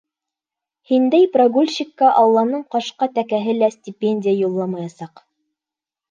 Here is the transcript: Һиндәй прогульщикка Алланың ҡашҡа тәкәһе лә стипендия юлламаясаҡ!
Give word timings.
Һиндәй 0.91 1.25
прогульщикка 1.33 2.07
Алланың 2.21 2.63
ҡашҡа 2.75 3.07
тәкәһе 3.17 3.53
лә 3.59 3.69
стипендия 3.75 4.33
юлламаясаҡ! 4.39 5.23